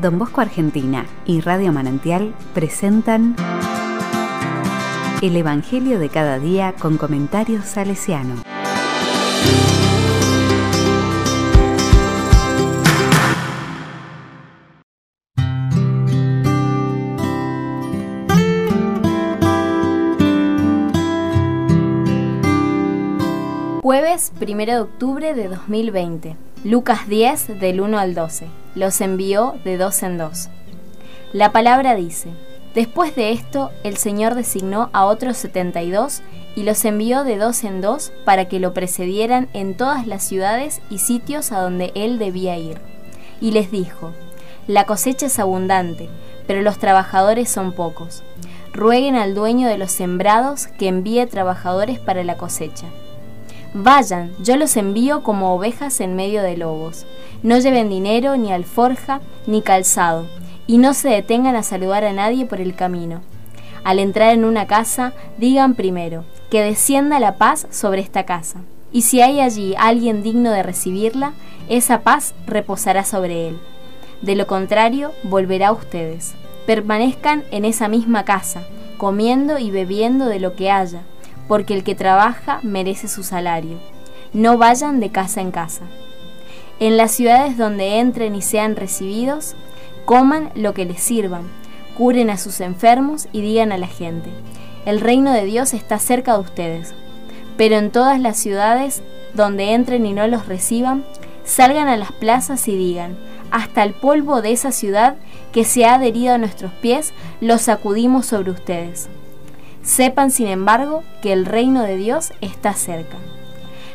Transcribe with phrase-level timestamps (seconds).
[0.00, 3.34] Don Bosco Argentina y Radio Manantial presentan
[5.20, 8.36] El Evangelio de cada día con comentarios salesiano.
[23.82, 26.47] Jueves 1 de octubre de 2020.
[26.64, 28.46] Lucas 10 del 1 al 12.
[28.74, 30.48] Los envió de dos en dos.
[31.32, 32.30] La palabra dice,
[32.74, 36.20] Después de esto, el Señor designó a otros 72
[36.56, 40.82] y los envió de dos en dos para que lo precedieran en todas las ciudades
[40.90, 42.80] y sitios a donde él debía ir.
[43.40, 44.12] Y les dijo,
[44.66, 46.08] La cosecha es abundante,
[46.48, 48.24] pero los trabajadores son pocos.
[48.72, 52.86] Rueguen al dueño de los sembrados que envíe trabajadores para la cosecha.
[53.74, 57.04] Vayan, yo los envío como ovejas en medio de lobos.
[57.42, 60.26] No lleven dinero, ni alforja, ni calzado,
[60.66, 63.20] y no se detengan a saludar a nadie por el camino.
[63.84, 68.62] Al entrar en una casa, digan primero, que descienda la paz sobre esta casa.
[68.90, 71.34] Y si hay allí alguien digno de recibirla,
[71.68, 73.58] esa paz reposará sobre él.
[74.22, 76.34] De lo contrario, volverá a ustedes.
[76.66, 78.62] Permanezcan en esa misma casa,
[78.96, 81.02] comiendo y bebiendo de lo que haya
[81.48, 83.78] porque el que trabaja merece su salario.
[84.32, 85.82] No vayan de casa en casa.
[86.78, 89.56] En las ciudades donde entren y sean recibidos,
[90.04, 91.42] coman lo que les sirvan,
[91.96, 94.30] curen a sus enfermos y digan a la gente,
[94.86, 96.94] el reino de Dios está cerca de ustedes.
[97.56, 99.02] Pero en todas las ciudades
[99.34, 101.04] donde entren y no los reciban,
[101.44, 103.18] salgan a las plazas y digan,
[103.50, 105.16] hasta el polvo de esa ciudad
[105.52, 109.08] que se ha adherido a nuestros pies, lo sacudimos sobre ustedes.
[109.88, 113.16] Sepan, sin embargo, que el reino de Dios está cerca.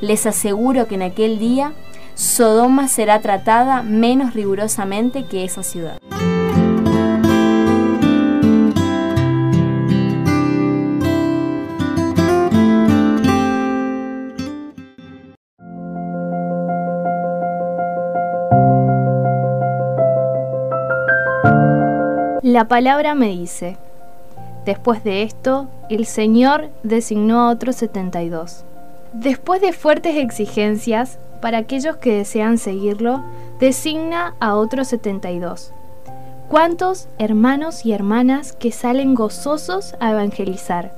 [0.00, 1.72] Les aseguro que en aquel día
[2.14, 5.98] Sodoma será tratada menos rigurosamente que esa ciudad.
[22.42, 23.76] La palabra me dice,
[24.64, 28.64] Después de esto, el Señor designó a otros 72.
[29.12, 33.24] Después de fuertes exigencias, para aquellos que desean seguirlo,
[33.58, 35.72] designa a otros 72.
[36.48, 40.92] ¿Cuántos hermanos y hermanas que salen gozosos a evangelizar?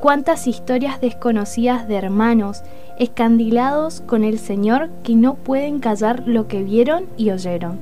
[0.00, 2.62] ¿Cuántas historias desconocidas de hermanos
[2.98, 7.78] escandilados con el Señor que no pueden callar lo que vieron y oyeron?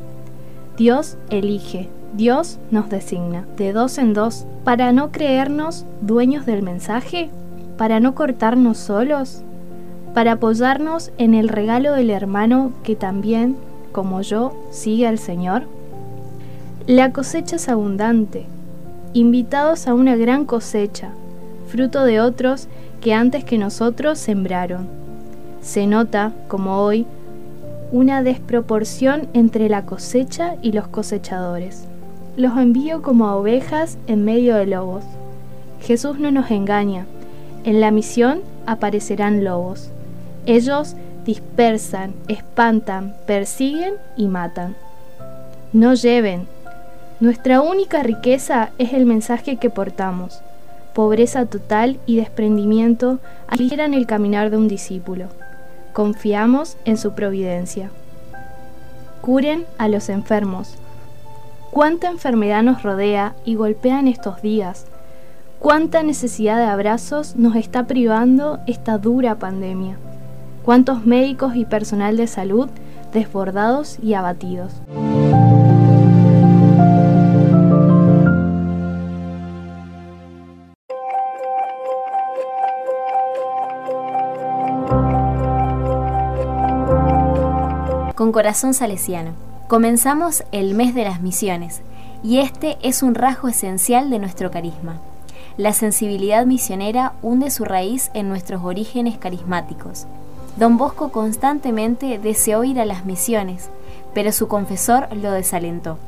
[0.76, 7.28] Dios elige, Dios nos designa de dos en dos para no creernos dueños del mensaje,
[7.76, 9.42] para no cortarnos solos,
[10.14, 13.56] para apoyarnos en el regalo del hermano que también,
[13.92, 15.64] como yo, sigue al Señor.
[16.86, 18.46] La cosecha es abundante,
[19.12, 21.10] invitados a una gran cosecha,
[21.66, 22.68] fruto de otros
[23.02, 24.88] que antes que nosotros sembraron.
[25.60, 27.06] Se nota, como hoy,
[27.92, 31.86] una desproporción entre la cosecha y los cosechadores
[32.38, 35.02] los envío como ovejas en medio de lobos.
[35.82, 37.04] Jesús no nos engaña.
[37.64, 39.90] En la misión aparecerán lobos.
[40.46, 40.94] Ellos
[41.24, 44.76] dispersan, espantan, persiguen y matan.
[45.72, 46.46] No lleven.
[47.18, 50.40] Nuestra única riqueza es el mensaje que portamos.
[50.94, 53.18] Pobreza total y desprendimiento
[53.48, 55.26] aligieran el caminar de un discípulo.
[55.92, 57.90] Confiamos en su providencia.
[59.22, 60.78] Curen a los enfermos
[61.70, 64.86] cuánta enfermedad nos rodea y golpea en estos días,
[65.58, 69.96] cuánta necesidad de abrazos nos está privando esta dura pandemia,
[70.64, 72.68] cuántos médicos y personal de salud
[73.12, 74.72] desbordados y abatidos.
[88.14, 89.47] Con corazón salesiano.
[89.68, 91.82] Comenzamos el mes de las misiones
[92.22, 94.96] y este es un rasgo esencial de nuestro carisma.
[95.58, 100.06] La sensibilidad misionera hunde su raíz en nuestros orígenes carismáticos.
[100.56, 103.68] Don Bosco constantemente deseó ir a las misiones,
[104.14, 105.98] pero su confesor lo desalentó.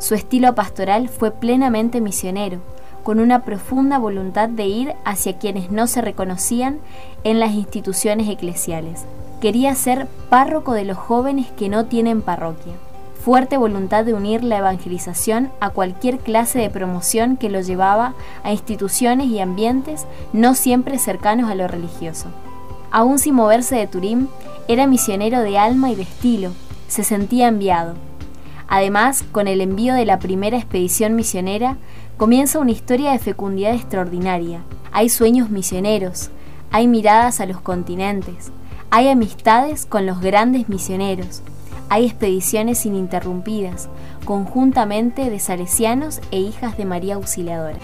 [0.00, 2.58] Su estilo pastoral fue plenamente misionero,
[3.04, 6.80] con una profunda voluntad de ir hacia quienes no se reconocían
[7.22, 9.04] en las instituciones eclesiales.
[9.40, 12.74] Quería ser párroco de los jóvenes que no tienen parroquia
[13.22, 18.52] fuerte voluntad de unir la evangelización a cualquier clase de promoción que lo llevaba a
[18.52, 22.28] instituciones y ambientes no siempre cercanos a lo religioso.
[22.90, 24.28] Aún sin moverse de Turín,
[24.66, 26.52] era misionero de alma y de estilo,
[26.88, 27.94] se sentía enviado.
[28.68, 31.76] Además, con el envío de la primera expedición misionera,
[32.16, 34.60] comienza una historia de fecundidad extraordinaria.
[34.92, 36.30] Hay sueños misioneros,
[36.70, 38.50] hay miradas a los continentes,
[38.90, 41.42] hay amistades con los grandes misioneros,
[41.88, 43.88] hay expediciones ininterrumpidas,
[44.24, 47.78] conjuntamente de salesianos e hijas de María Auxiliadora.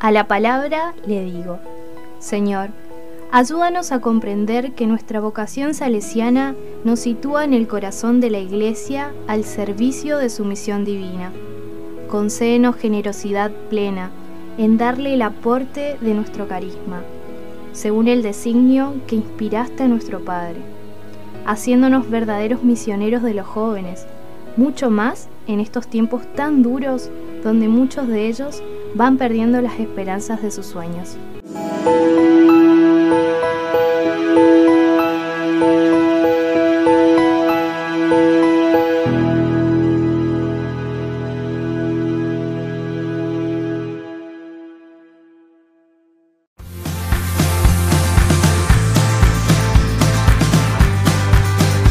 [0.00, 1.58] A la palabra le digo,
[2.20, 2.68] Señor,
[3.32, 6.54] ayúdanos a comprender que nuestra vocación salesiana
[6.84, 11.32] nos sitúa en el corazón de la Iglesia al servicio de su misión divina.
[12.08, 14.10] Concédenos generosidad plena
[14.58, 17.02] en darle el aporte de nuestro carisma,
[17.72, 20.60] según el designio que inspiraste a nuestro Padre,
[21.46, 24.06] haciéndonos verdaderos misioneros de los jóvenes,
[24.56, 27.10] mucho más en estos tiempos tan duros
[27.42, 28.62] donde muchos de ellos
[28.94, 31.16] van perdiendo las esperanzas de sus sueños.